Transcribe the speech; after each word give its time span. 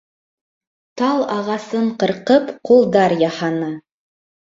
Тал 1.01 1.19
ағасын 1.35 1.91
ҡырҡып, 2.03 2.47
ҡулдар 2.71 3.15
яһаны. 3.25 3.69